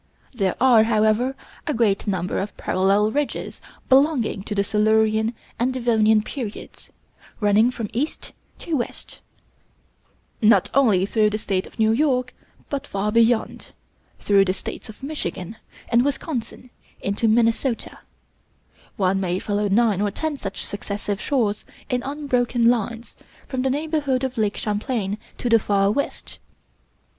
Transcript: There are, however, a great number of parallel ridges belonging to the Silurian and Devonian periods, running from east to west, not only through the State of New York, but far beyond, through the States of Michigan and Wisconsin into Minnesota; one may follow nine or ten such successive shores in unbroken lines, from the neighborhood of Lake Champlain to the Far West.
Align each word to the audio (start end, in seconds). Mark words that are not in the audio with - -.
There 0.33 0.55
are, 0.59 0.81
however, 0.85 1.35
a 1.67 1.75
great 1.75 2.07
number 2.07 2.39
of 2.39 2.57
parallel 2.57 3.11
ridges 3.11 3.61
belonging 3.87 4.41
to 4.45 4.55
the 4.55 4.63
Silurian 4.63 5.35
and 5.59 5.71
Devonian 5.71 6.23
periods, 6.23 6.89
running 7.39 7.69
from 7.69 7.87
east 7.93 8.33
to 8.57 8.75
west, 8.77 9.21
not 10.41 10.71
only 10.73 11.05
through 11.05 11.29
the 11.29 11.37
State 11.37 11.67
of 11.67 11.77
New 11.77 11.91
York, 11.91 12.33
but 12.67 12.87
far 12.87 13.11
beyond, 13.11 13.73
through 14.19 14.43
the 14.43 14.53
States 14.53 14.89
of 14.89 15.03
Michigan 15.03 15.57
and 15.87 16.03
Wisconsin 16.03 16.71
into 16.99 17.27
Minnesota; 17.27 17.99
one 18.97 19.19
may 19.19 19.37
follow 19.37 19.67
nine 19.67 20.01
or 20.01 20.09
ten 20.09 20.35
such 20.35 20.65
successive 20.65 21.21
shores 21.21 21.63
in 21.89 22.01
unbroken 22.01 22.67
lines, 22.71 23.15
from 23.47 23.61
the 23.61 23.69
neighborhood 23.69 24.23
of 24.23 24.35
Lake 24.35 24.57
Champlain 24.57 25.19
to 25.37 25.47
the 25.47 25.59
Far 25.59 25.91
West. 25.91 26.39